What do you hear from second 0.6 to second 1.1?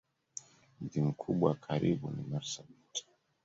Mji